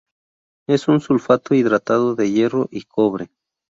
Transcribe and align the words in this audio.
Es 0.67 0.87
un 0.87 0.99
sulfato 0.99 1.53
hidratado 1.53 2.15
de 2.15 2.31
hierro 2.31 2.67
y 2.71 2.85
cobre. 2.85 3.29